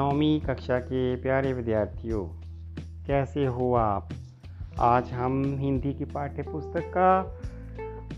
[0.00, 2.24] नौवीं कक्षा के प्यारे विद्यार्थियों,
[3.06, 4.08] कैसे हो आप?
[4.80, 7.22] आज हम हिंदी की पाठ्य पुस्तक का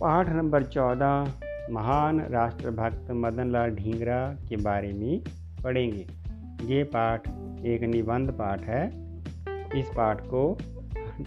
[0.01, 1.33] पाठ नंबर चौदह,
[1.71, 5.23] महान राष्ट्रभक्त मदन लाल ढींगरा के बारे में
[5.65, 6.07] पढ़ेंगे।
[6.75, 7.29] ये पाठ
[7.65, 8.89] एक निबंध पाठ है।
[9.81, 10.59] इस पाठ को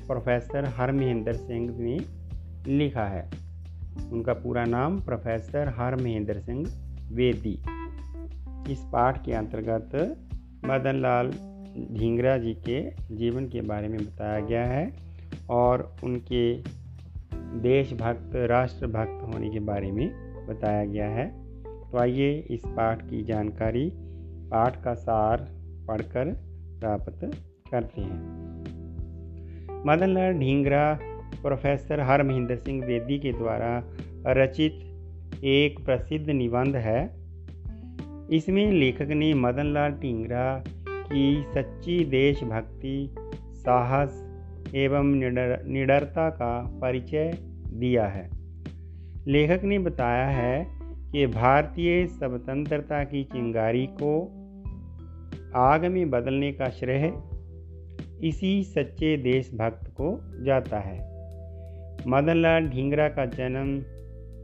[0.07, 1.99] प्रोफेसर हरमहेंद्र सिंह ने
[2.71, 3.29] लिखा है।
[4.11, 6.65] उनका पूरा नाम प्रोफेसर हरमहेंद्र सिंह
[7.11, 7.63] वेदी।
[8.71, 10.21] इस पाठ के अंतर्गत
[10.65, 11.29] मदन लाल
[11.99, 14.93] ढींगरा जी के जीवन के बारे में बताया गया है
[15.49, 16.53] और उनके
[17.61, 20.07] देशभक्त, राष्ट्रभक्त होने के बारे में
[20.47, 21.27] बताया गया है।
[21.91, 23.91] तो आइए इस पाठ की जानकारी,
[24.51, 25.47] पाठ का सार
[25.87, 26.31] पढ़कर
[26.79, 27.31] प्राप्त
[27.71, 28.35] करते हैं।
[29.85, 30.99] मदन लाल ढींगरा
[31.41, 33.83] प्रोफेसर हरमहिंदर सिंह बेदी के द्वारा
[34.27, 37.24] रचित एक प्रसिद्ध निबंध है
[38.31, 43.15] इसमें लेखक ने मदन लाल ढींगरा की सच्ची देशभक्ति,
[43.53, 44.25] साहस
[44.75, 48.29] एवं निडर, निडरता का परिचय दिया है।
[49.27, 50.67] लेखक ने बताया है
[51.11, 54.41] कि भारतीय स्वतंत्रता की चिंगारी को
[55.55, 57.13] आग में बदलने का श्रेय
[58.27, 61.15] इसी सच्चे देशभक्त को जाता है।
[62.07, 63.83] मदन लाल ढींगरा का जन्म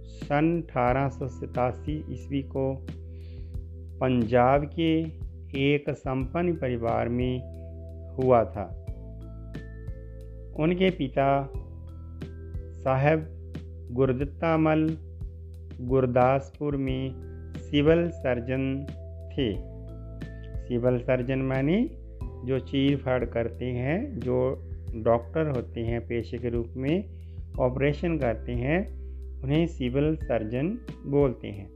[0.05, 2.85] सन अठारह सौ सतासी ईस्वी को
[4.01, 5.01] पंजाब के
[5.73, 7.39] एक संपन्न परिवार में
[8.15, 8.85] हुआ था।
[10.59, 11.49] उनके पिता
[12.83, 13.27] साहब
[13.91, 14.97] गुरदत्ता मल
[15.81, 17.11] गुरदासपुर में
[17.57, 18.85] सिविल सर्जन
[19.31, 19.55] थे।
[20.67, 21.89] सिविल सर्जन माने
[22.45, 27.03] जो चीर फाड़ करते हैं, जो डॉक्टर होते हैं, पेशे के रूप में
[27.59, 29.01] ऑपरेशन करते हैं,
[29.41, 31.69] उन्हें सिविल सर्जन बोलते हैं।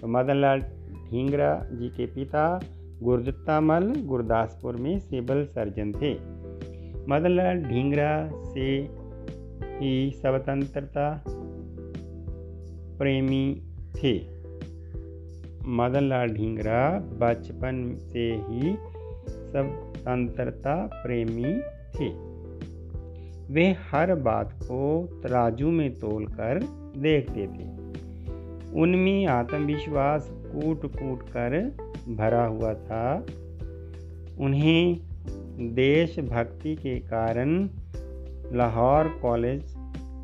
[0.00, 0.60] तो मदन लाल
[0.94, 2.60] ढींगरा जी के पिता
[3.02, 6.14] गुरदत्ता मल गुरदासपुर में सिविल सर्जन थे।
[7.08, 8.88] मदनलाल ढींगरा से
[9.64, 11.24] ही स्वतंत्रता
[12.98, 13.62] प्रेमी
[13.96, 14.34] थे।
[15.66, 18.76] मदन लाल ढींगरा बचपन से ही
[19.28, 21.60] स्वतंत्रता प्रेमी
[21.94, 22.34] थे।
[23.52, 26.60] वे हर बात को तराजू में तोलकर
[26.96, 27.74] देखते थे।
[28.80, 31.76] उनमें आत्मविश्वास कूट कूट कर
[32.08, 33.26] भरा हुआ था।
[34.40, 35.00] उन्हें
[35.74, 37.68] देशभक्ति के कारण
[38.52, 39.62] लाहौर कॉलेज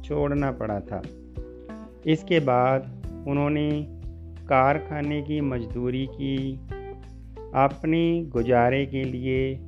[0.05, 1.03] छोड़ना पड़ा था।
[2.07, 3.87] इसके बाद उन्होंने
[4.47, 6.61] कारखाने की मजदूरी की।
[7.55, 9.61] अपने गुजारे के लिए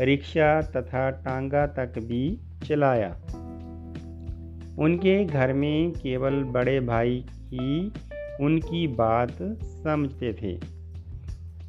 [0.00, 3.10] रिक्शा तथा टांगा तक भी चलाया।
[4.78, 7.92] उनके घर में केवल बड़े भाई ही
[8.40, 10.78] उनकी बात समझते थे।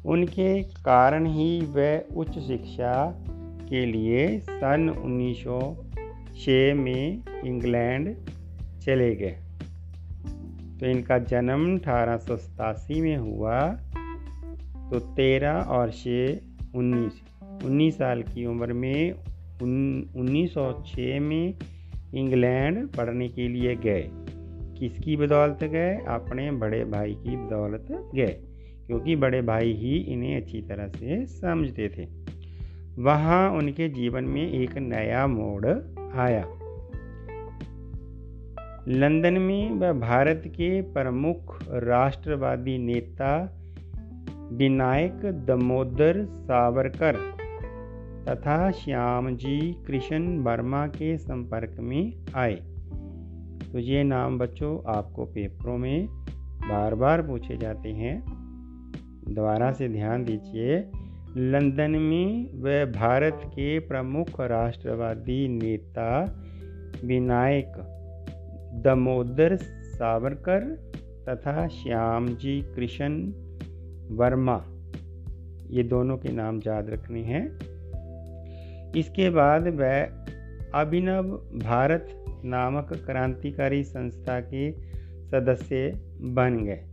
[0.06, 3.24] उनके कारण ही वह उच्च शिक्षा
[3.68, 8.16] के लिए सन 1906 में इंग्लैंड
[8.80, 9.36] चले गए।
[10.80, 13.70] तो इनका जन्म अठारह सौ सतासी में हुआ।
[14.90, 16.38] तो तेरह और छः
[16.74, 17.12] उन्नीस
[17.64, 19.14] उन्नीस साल की उम्र में
[20.46, 21.54] सौ छः में
[22.14, 24.10] इंग्लैंड पढ़ने के लिए गए।
[24.80, 25.94] किसकी बदौलत गए?
[26.08, 28.40] अपने बड़े भाई की बदौलत गए,
[28.86, 32.08] क्योंकि बड़े भाई ही इन्हें अच्छी तरह से समझते थे।
[33.02, 35.66] वहाँ उनके जीवन में एक नया मोड़
[36.18, 36.46] आया।
[38.88, 43.32] लंदन में वह भारत के प्रमुख राष्ट्रवादी नेता
[44.52, 47.16] विनायक दमोदर सावरकर
[48.28, 52.58] तथा श्यामजी कृष्ण वर्मा के संपर्क में आए।
[53.72, 56.06] तो ये नाम बच्चों आपको पेपरों में
[56.68, 58.24] बार बार पूछे जाते हैं।
[59.28, 60.90] दोबारा से ध्यान दीजिए।
[61.36, 66.42] लंदन में वह भारत के प्रमुख राष्ट्रवादी नेता
[67.04, 67.72] विनायक
[68.84, 70.60] दमोदर सावरकर
[71.28, 73.32] तथा श्यामजी कृष्ण
[74.16, 74.64] वर्मा।
[75.70, 77.58] ये दोनों के नाम याद रखने हैं।
[78.92, 80.04] इसके बाद वह
[80.74, 81.22] अभिनव
[81.58, 84.72] भारत नामक क्रांतिकारी संस्था के
[85.28, 86.84] सदस्य बन गए।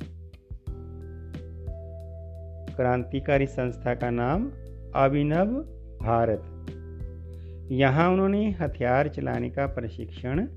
[2.75, 4.51] क्रांतिकारी संस्था का नाम
[4.95, 5.45] अभिनव
[6.01, 6.41] भारत।
[7.71, 10.47] यहाँ उन्होंने हथियार चलाने का प्रशिक्षण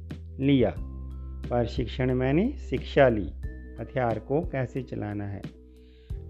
[0.41, 0.75] लिया।
[1.49, 3.29] प्रशिक्षण मैंने शिक्षा ली।
[3.81, 5.43] हथियार को कैसे चलाना है?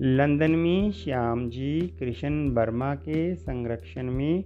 [0.03, 4.45] लंदन में श्याम जी कृष्ण वर्मा के संरक्षण में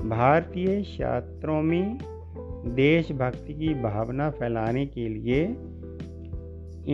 [0.00, 1.98] भारतीय छात्रों में
[2.74, 5.44] देशभक्ति की भावना फैलाने के लिए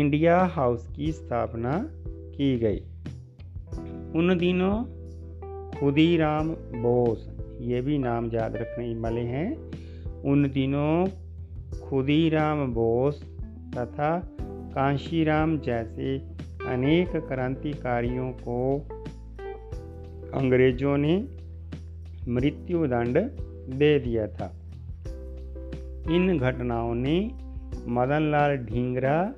[0.01, 1.91] इंडिया हाउस की स्थापना
[2.37, 2.79] की गई।
[4.19, 4.85] उन दिनों
[5.71, 7.31] खुदीराम बोस,
[7.61, 9.57] ये भी नाम याद रखने वाले हैं,
[10.23, 11.07] उन दिनों
[11.81, 13.23] खुदीराम बोस
[13.79, 14.37] तथा
[14.75, 16.19] कांशीराम जैसे
[16.69, 18.79] अनेक क्रांतिकारियों को
[20.35, 21.29] अंग्रेज़ों ने
[22.29, 23.19] मृत्यु दंड
[23.79, 24.62] दे दिया था।
[26.11, 27.31] इन घटनाओं ने
[27.89, 29.35] मदनलाल ढींगरा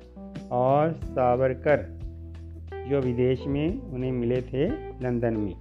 [0.51, 1.99] और सावरकर,
[2.89, 4.67] जो विदेश में उन्हें मिले थे
[5.03, 5.55] लंदन में।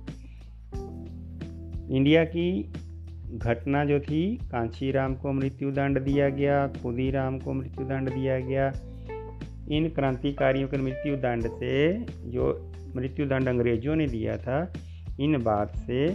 [1.97, 2.73] इंडिया की
[3.35, 8.73] घटना जो थी कांचीराम को मृत्यु दंड दिया गया, खुदीराम को मृत्यु दंड दिया गया।
[9.71, 11.93] इन क्रांतिकारियों के मृत्यु दंड से
[12.31, 14.73] जो मृत्यु दंड अंग्रेज़ों ने दिया था,
[15.21, 16.07] इन बात से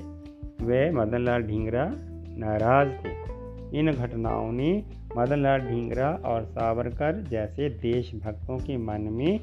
[0.61, 1.91] वे मदनलाल ढींगरा
[2.37, 3.38] नाराज़ थे
[3.73, 4.83] इन घटनाओं ने
[5.17, 9.39] मदनलाल ढींगरा और सावरकर जैसे देशभक्तों के मन में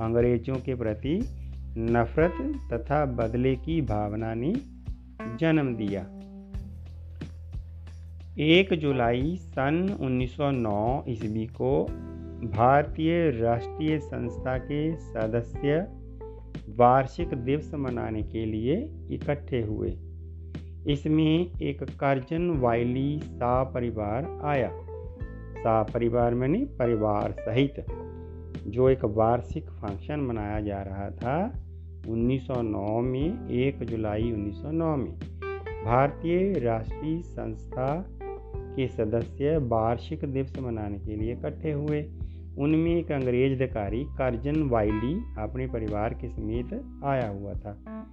[0.00, 1.20] अंग्रेज़ों के प्रति
[1.78, 4.52] नफरत तथा बदले की भावना ने
[5.40, 6.00] जन्म दिया।
[8.38, 11.84] एक जुलाई सन 1909 ईस्वी को
[12.44, 15.86] भारतीय राष्ट्रीय संस्था के सदस्य
[16.68, 18.76] वार्षिक दिवस मनाने के लिए
[19.10, 19.90] इकट्ठे हुए।
[20.86, 24.70] इसमें एक कर्जन वाइली सा परिवार आया।
[25.58, 27.86] सा परिवार मैंने परिवार सहित,
[28.66, 31.64] जो एक वार्षिक फ़ंक्शन मनाया जा रहा था
[32.08, 35.18] 1909 में 1 जुलाई 1909 में।
[35.84, 38.06] भारतीय राष्ट्रीय संस्था
[38.48, 42.02] के सदस्य वार्षिक दिवस मनाने के लिए इकट्ठे हुए।
[42.58, 48.06] उनमें एक अंग्रेज़ अधिकारी कार्जन वाइली अपने परिवार के समेत आया हुआ था।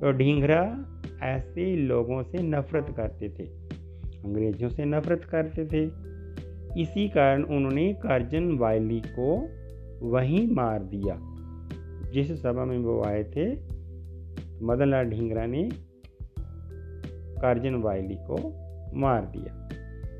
[0.00, 0.84] तो ढींगरा
[1.22, 3.42] ऐसे लोगों से नफरत करते थे,
[4.24, 6.10] अंग्रेज़ों से नफरत करते थे।
[6.82, 9.48] इसी कारण उन्होंने कार्जन वायली को
[10.08, 11.18] वहीं मार दिया।
[12.10, 13.52] जिस सभा में वो आए थे,
[14.64, 15.70] मदनलाल ढींगरा ने
[17.40, 18.36] कार्जन वायली को
[18.94, 19.68] मार दिया।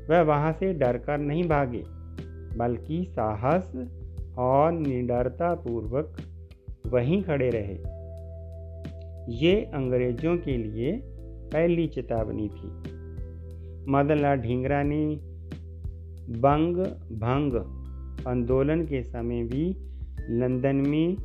[0.09, 1.83] वह वहाँ से डरकर नहीं भागे,
[2.57, 3.73] बल्कि साहस
[4.37, 6.17] और निडरता पूर्वक
[6.87, 8.00] वहीं खड़े रहे।
[9.29, 11.01] ये अंग्रेज़ों के लिए
[11.53, 12.67] पहली चेतावनी थी।
[13.91, 15.15] मदनलाल ढींगरा ने
[16.39, 16.77] बंग
[17.11, 17.55] भंग
[18.27, 19.75] आंदोलन के समय भी
[20.29, 21.15] लंदन में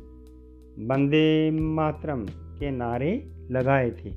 [0.79, 4.09] बंदे मातरम के नारे लगाए थे।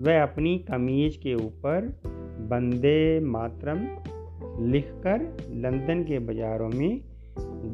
[0.00, 2.00] वह अपनी कमीज के ऊपर
[2.40, 3.78] बंदे मातरम
[4.66, 5.20] लिखकर
[5.50, 7.00] लंदन के बाज़ारों में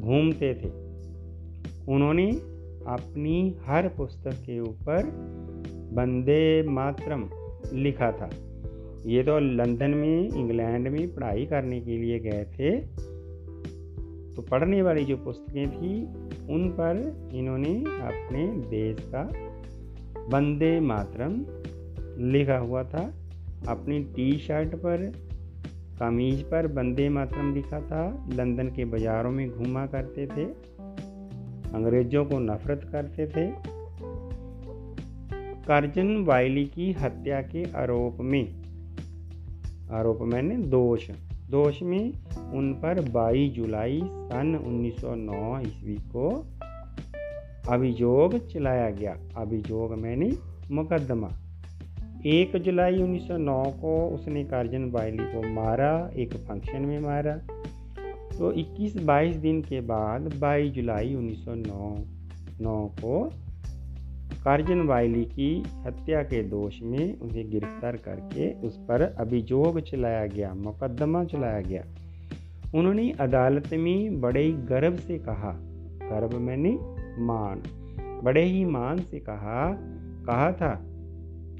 [0.00, 0.69] घूमते थे।
[1.92, 2.53] उन्होंने
[2.86, 5.10] अपनी हर पुस्तक के ऊपर
[5.92, 7.28] बंदे मातरम
[7.72, 8.31] लिखा था।
[9.06, 12.81] ये तो लंदन में, इंग्लैंड में पढ़ाई करने के लिए गए थे।
[14.34, 16.04] तो पढ़ने वाली जो पुस्तकें थी,
[16.54, 19.22] उन पर इन्होंने अपने देश का
[20.28, 21.34] बंदे मातरम
[22.32, 23.14] लिखा हुआ था।
[23.69, 25.12] अपनी टी शर्ट पर,
[26.00, 30.74] कमीज पर बंदे मातरम लिखा था। लंदन के बाज़ारों में घूमा करते थे।
[31.75, 33.47] अंग्रेज़ों को नफरत करते थे।
[35.67, 38.62] कर्जन वाइली की हत्या के आरोप में,
[39.93, 41.11] आरोप मैंने दोष
[41.50, 42.12] दोष में
[42.53, 46.47] उन पर 22 जुलाई सन 1909 ईस्वी को
[47.69, 50.33] अभियोग चलाया गया। अभियोग मैंने
[50.71, 51.31] मुकदमा।
[52.26, 57.40] एक जुलाई 1909 को उसने कार्जन बाइली को मारा, एक फ़ंक्शन में मारा।
[58.38, 63.31] तो 21-22 दिन के बाद 22 जुलाई 1909 को
[64.45, 70.55] कार्जन बाइली की हत्या के दोष में उसे गिरफ़्तार करके उस पर अभियोग चलाया गया,
[70.55, 71.85] मुकदमा चलाया गया।
[72.75, 75.53] उन्होंने अदालत में बड़े ही गर्व से कहा,
[76.03, 76.79] गर्व मैंने
[77.25, 77.62] मान,
[78.25, 79.79] बड़े ही मान से कहा
[80.26, 80.75] कहा था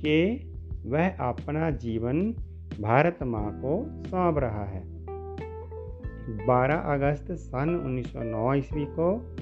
[0.01, 0.51] कि
[0.87, 2.35] वह अपना जीवन
[2.81, 4.94] भारत माँ को सौंप रहा है।
[6.29, 9.37] 12 अगस्त सन 1909 ईस्वी को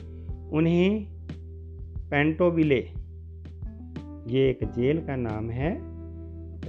[0.52, 1.06] उन्हें
[2.10, 2.90] पेंटोविले
[4.26, 5.76] ये एक जेल का नाम है,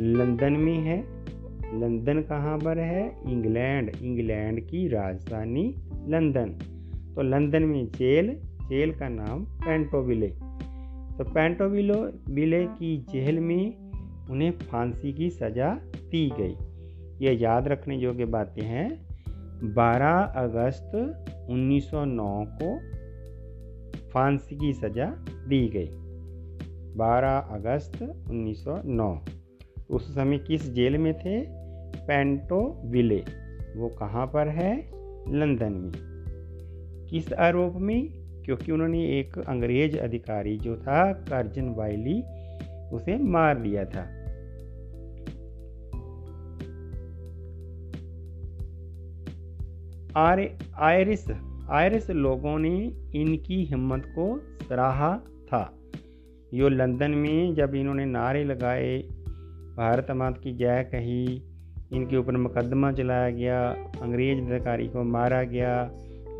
[0.01, 0.99] लंदन में है।
[1.79, 3.21] लंदन कहाँ पर है?
[3.31, 5.75] इंग्लैंड इंग्लैंड की राजधानी
[6.07, 6.49] लंदन।
[7.15, 10.27] तो लंदन में जेल जेल का नाम पेंटोविले
[11.17, 13.91] तो पेंटोविलो विले की जेल में
[14.29, 16.55] उन्हें फांसी की सज़ा दी गई।
[17.25, 19.02] ये याद रखने योग्य बातें हैं।
[19.63, 20.91] 12 अगस्त
[21.49, 22.79] 1909 को
[24.09, 25.05] फांसी की सज़ा
[25.47, 25.89] दी गई।
[26.95, 29.21] 12 अगस्त 1909
[29.89, 31.41] उस समय किस जेल में थे?
[32.07, 33.23] पेंटो विले।
[33.75, 34.77] वो कहाँ पर है?
[35.33, 35.91] लंदन में।
[37.09, 38.09] किस आरोप में?
[38.45, 42.23] क्योंकि उन्होंने एक अंग्रेज़ अधिकारी जो था, कर्जन वाइली
[42.95, 44.22] उसे मार दिया था।
[50.17, 51.25] आयरिस
[51.71, 52.75] आयरिस लोगों ने
[53.15, 54.25] इनकी हिम्मत को
[54.63, 55.15] सराहा
[55.47, 55.61] था।
[56.53, 58.97] यो लंदन में जब इन्होंने नारे लगाए,
[59.77, 61.25] भारत मात की जय कही,
[61.93, 63.59] इनके ऊपर मुकदमा चलाया गया,
[64.01, 65.89] अंग्रेज़ अधिकारी को मारा गया,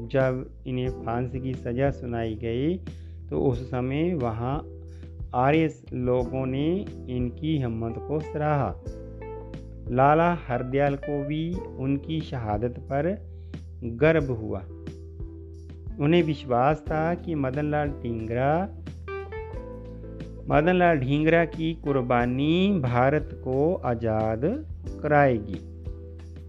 [0.03, 2.77] जब इन्हें फांसी की सज़ा सुनाई गई
[3.29, 4.55] तो उस समय वहाँ
[5.35, 6.65] आर्य लोगों ने
[7.09, 8.73] इनकी हिम्मत को सराहा।
[9.89, 13.15] लाला हरदयाल को भी उनकी शहादत पर
[13.83, 14.59] गर्व हुआ।
[15.99, 18.79] उन्हें विश्वास था कि मदनलाल ढींगरा
[20.49, 24.41] मदनलाल ढींगरा की कुर्बानी भारत को आज़ाद
[25.03, 25.59] कराएगी।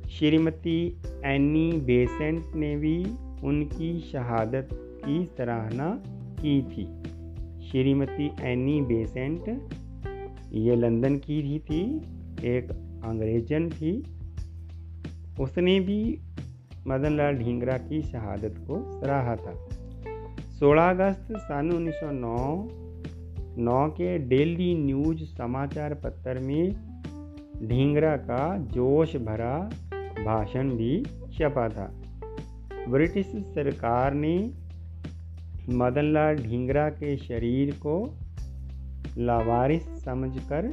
[0.09, 3.05] श्रीमती एनी बेसेंट ने भी
[3.45, 6.03] उनकी शहादत की सराहना
[6.41, 6.85] की थी।
[7.71, 9.49] श्रीमती एनी बेसेंट,
[10.53, 11.97] ये लंदन की ही थी,
[12.57, 12.71] एक
[13.05, 14.05] अंग्रेजन थी।
[15.41, 16.19] उसने भी
[16.89, 19.53] मदन लाल ढींगरा की शहादत को सराहा था।
[20.51, 22.69] 16 अगस्त सन 1909
[23.59, 26.73] नौ के डेली न्यूज़ समाचार पत्र में
[27.69, 29.71] ढींगरा का जोश भरा
[30.25, 32.01] भाषण भी छपा था।
[32.89, 34.51] ब्रिटिश सरकार ने
[35.71, 38.19] मदनलाल ढींगरा के शरीर को
[39.19, 40.67] लावारिस समझकर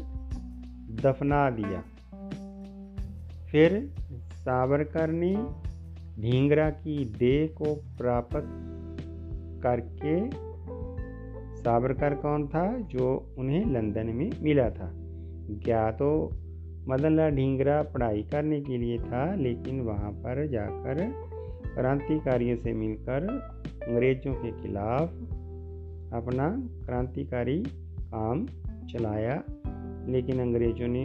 [1.03, 1.83] दफना दिया।
[3.51, 3.93] फिर
[4.33, 5.60] सावरकर ने
[6.21, 8.47] ढींगरा की देह को प्राप्त
[9.63, 10.29] करके
[11.61, 12.77] सावरकर कौन था?
[12.77, 14.93] जो उन्हें लंदन में मिला था।
[15.63, 16.29] क्या तो
[16.87, 21.11] मदनलाल ढींगरा पढ़ाई करने के लिए था, लेकिन वहाँ पर जाकर
[21.75, 23.27] क्रांतिकारियों से मिलकर
[23.87, 25.13] अंग्रेज़ों के खिलाफ
[26.13, 27.63] अपना क्रांतिकारी
[27.99, 28.45] काम
[28.93, 29.43] चलाया।
[30.07, 31.03] लेकिन अंग्रेज़ों ने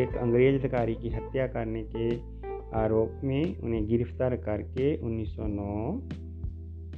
[0.00, 2.29] एक अंग्रेज़ अधिकारी की हत्या करने के
[2.74, 6.00] आरोप में उन्हें गिरफ़्तार करके 1909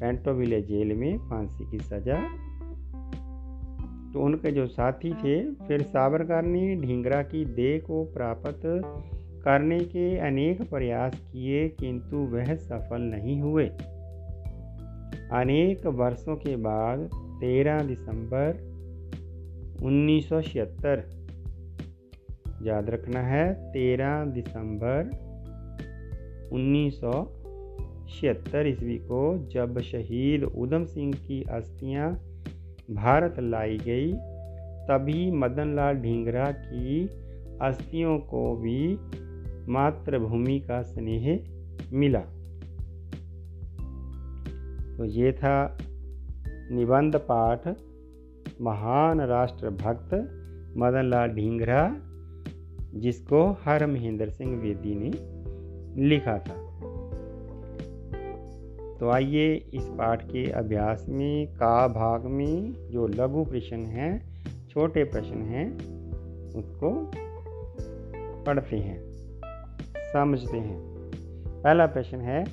[0.00, 2.22] पेंटोविले जेल में फांसी की सज़ा।
[4.12, 8.60] तो उनके जो साथी थे, फिर सावरकर ने ढींगरा की देह को प्राप्त
[9.44, 13.66] करने के अनेक प्रयास किए, किंतु वह सफल नहीं हुए।
[15.32, 17.10] अनेक वर्षों के बाद
[17.40, 18.72] 13 दिसंबर
[19.82, 21.22] उन्नीस सौ छिहत्तर,
[22.62, 25.31] याद रखना है 13 दिसंबर
[26.52, 27.12] उन्नीस सौ
[28.08, 32.12] छिहत्तर ईस्वी को जब शहीद उधम सिंह की अस्थियाँ
[32.90, 34.12] भारत लाई गई,
[34.88, 37.06] तभी मदन लाल ढींगरा की
[37.62, 38.98] अस्थियों को भी
[39.72, 41.44] मातृभूमि का स्नेह
[41.92, 42.20] मिला।
[44.96, 45.78] तो ये था
[46.72, 47.68] निबंध पाठ।
[48.60, 50.14] महान राष्ट्रभक्त
[50.76, 51.96] मदन लाल ढींगरा,
[53.00, 55.10] जिसको हर महेंद्र सिंह वेदी ने
[55.96, 56.62] लिखा था।
[59.00, 65.04] तो आइए इस पाठ के अभ्यास में, का भाग में जो लघु प्रश्न हैं, छोटे
[65.04, 65.76] प्रश्न हैं,
[66.54, 67.10] उसको
[68.46, 69.00] पढ़ते हैं,
[70.12, 70.80] समझते हैं।
[71.62, 72.44] पहला प्रश्न है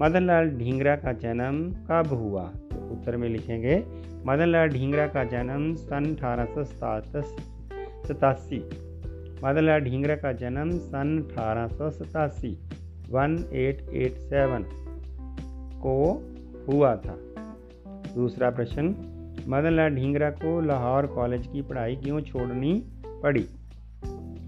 [0.00, 2.42] मदन लाल ढींगरा का जन्म कब हुआ?
[2.42, 3.84] तो उत्तर में लिखेंगे
[4.26, 6.64] मदन लाल ढींगरा का जन्म सन अठारह सौ
[8.08, 8.60] सतासी।
[9.44, 12.58] मदनलाल ढींगरा का जन्म सन अठारह सौ सतासी,
[13.10, 14.64] वन एट एट सेवन
[15.76, 15.96] को
[16.68, 17.18] हुआ था।
[18.14, 18.84] दूसरा प्रश्न
[19.48, 22.82] मदनलाल ढींगरा को लाहौर कॉलेज की पढ़ाई क्यों छोड़नी
[23.22, 23.46] पड़ी?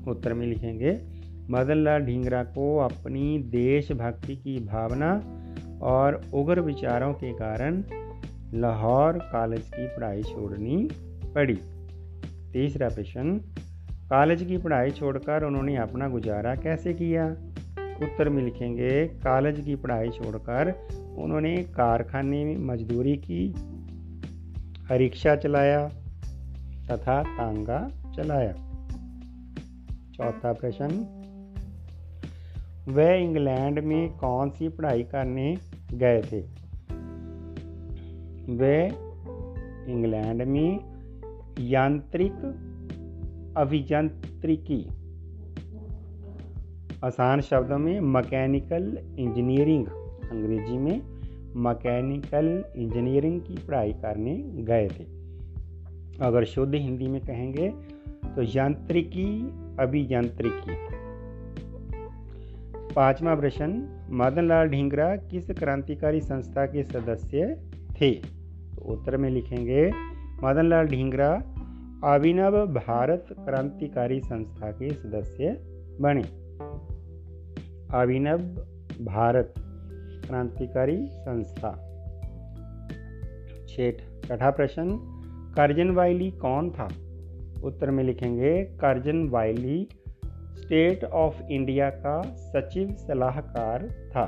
[0.08, 1.00] उत्तर में लिखेंगे
[1.50, 5.10] मदनलाल ढींगरा को अपनी देशभक्ति की भावना
[5.82, 7.82] और उग्र विचारों के कारण
[8.54, 10.88] लाहौर कॉलेज की पढ़ाई छोड़नी
[11.34, 11.58] पड़ी।
[12.52, 13.40] तीसरा प्रश्न
[14.10, 17.26] कॉलेज की पढ़ाई छोड़कर उन्होंने अपना गुजारा कैसे किया?
[18.02, 23.54] उत्तर में लिखेंगे, कॉलेज की पढ़ाई छोड़कर उन्होंने कारखाने में मजदूरी की,
[24.92, 25.88] रिक्शा चलाया
[26.90, 28.52] तथा तांगा चलाया।
[30.14, 30.88] चौथा प्रश्न,
[32.88, 35.56] वह इंग्लैंड में कौन सी पढ़ाई करने
[35.94, 36.40] गए थे?
[38.52, 38.86] वह
[39.92, 40.78] इंग्लैंड में
[41.60, 42.62] यांत्रिक
[43.56, 44.84] अभियांत्रिकी।
[47.04, 49.86] आसान शब्दों में मैकेनिकल इंजीनियरिंग।
[50.30, 51.00] अंग्रेज़ी में
[51.56, 55.04] मैकेनिकल इंजीनियरिंग की पढ़ाई करने गए थे।
[56.20, 57.68] अगर शुद्ध हिंदी में कहेंगे
[58.36, 59.28] तो यांत्रिकी,
[59.80, 60.76] अभियांत्रिकी।
[62.94, 67.56] पांचवा प्रश्न मदन लाल ढींगरा किस क्रांतिकारी संस्था के सदस्य
[67.92, 68.10] थे?
[68.10, 69.92] तो उत्तर में लिखेंगे
[70.44, 71.42] मदन लाल ढींगरा
[72.06, 75.48] अभिनव भारत क्रांतिकारी संस्था के सदस्य
[76.00, 76.22] बने।
[77.98, 78.38] अभिनव
[79.04, 79.54] भारत
[80.26, 81.70] क्रांतिकारी संस्था।
[83.68, 84.98] छेठ छठा प्रश्न,
[85.56, 86.88] कर्जन वाइली कौन था?
[87.64, 89.88] उत्तर में लिखेंगे, Curzon Wyllie
[90.56, 94.26] state of India का सचिव सलाहकार था।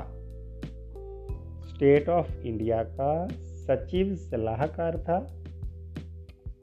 [1.67, 5.38] स्टेट ऑफ़ इंडिया का सचिव सलाहकार था।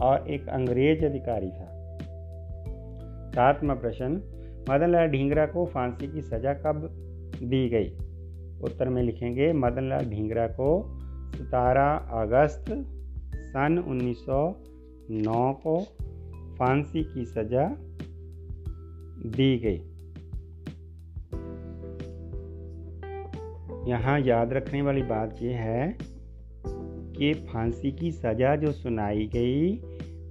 [0.00, 1.72] और एक अंग्रेज़ अधिकारी था।
[3.28, 4.06] सातवा प्रश्न
[4.70, 6.88] मदन लाल ढींगरा को फांसी की सजा कब
[7.42, 7.88] दी गई?
[8.62, 10.98] उत्तर में लिखेंगे मदन लाल ढींगरा को
[11.34, 12.64] 17 अगस्त
[13.36, 15.82] सन 1909 को
[16.58, 17.68] फांसी की सजा
[19.30, 19.92] दी गई।
[23.90, 26.15] यहाँ याद रखने वाली बात यह है
[27.18, 29.76] कि फांसी की सज़ा जो सुनाई गई,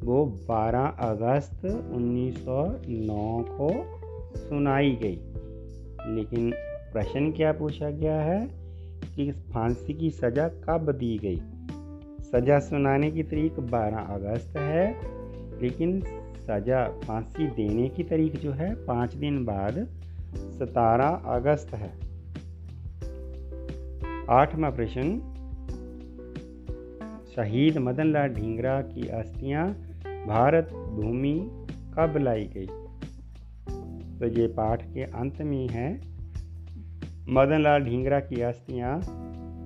[0.04, 4.00] वो 12 अगस्त 1909 को
[4.38, 5.20] सुनाई गई।
[6.16, 6.54] लेकिन
[6.94, 8.48] प्रश्न क्या पूछा गया है
[9.16, 11.42] कि फांसी की सज़ा कब दी गई?
[12.22, 14.96] सज़ा सुनाने की तारीख 12 अगस्त है,
[15.62, 16.02] लेकिन
[16.48, 19.88] सज़ा फांसी देने की तारीख जो है, पाँच दिन बाद
[20.36, 21.94] 17 अगस्त है।
[24.30, 25.32] आठवां प्रश्न
[27.36, 29.70] शहीद मदन लाल ढींगरा की अस्थियाँ
[30.28, 31.52] भारत भूमि
[31.98, 32.68] कब लाई गई।
[34.20, 36.02] तो ये पाठ के अंत में है
[37.30, 39.02] मदन लाल ढींगरा की अस्थियाँ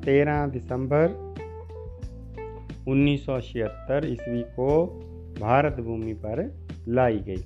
[0.02, 1.30] 13 दिसंबर
[2.88, 4.86] उन्नीस सौ छिहत्तर ईस्वी को
[5.42, 6.58] भारत भूमि पर
[6.88, 7.44] लाई गई।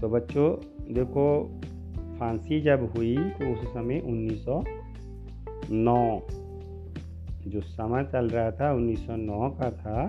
[0.00, 0.56] तो बच्चों,
[0.94, 1.60] देखो,
[2.20, 6.41] फांसी जब हुई तो उस समय 1909
[7.46, 10.04] जो समय चल रहा था 1909 का था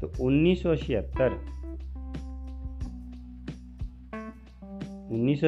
[0.00, 1.34] तो उन्नीस सौ छिहत्तर,
[5.12, 5.40] उन्नीस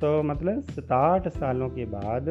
[0.00, 2.28] सौ मतलब सताठ सालों के बाद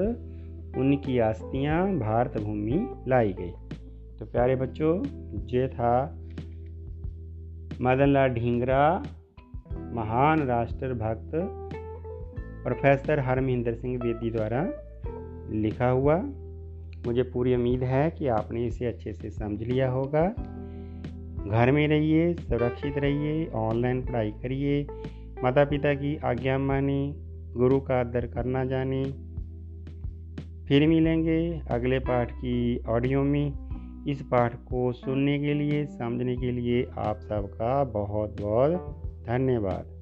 [0.77, 3.51] उनकी अस्थियाँ भारत भूमि लाई गई।
[4.19, 4.93] तो प्यारे बच्चों,
[5.47, 5.93] ये था
[7.81, 8.81] मदन लाल ढींगरा,
[9.93, 11.31] महान राष्ट्र भक्त
[12.67, 14.67] प्रोफेसर हरमहिंदर सिंह बेदी द्वारा
[15.51, 16.15] लिखा हुआ,
[17.07, 20.29] मुझे पूरी उम्मीद है कि आपने इसे अच्छे से समझ लिया होगा।
[21.47, 24.87] घर में रहिए, सुरक्षित रहिए, ऑनलाइन पढ़ाई करिए।
[25.43, 27.13] माता पिता की आज्ञा माने,
[27.53, 29.03] गुरु का आदर करना जाने।
[30.67, 33.53] फिर मिलेंगे अगले पाठ की ऑडियो में।
[34.07, 39.96] इस पाठ को सुनने के लिए, समझने के लिए आप सबका बहुत बहुत धन्यवाद।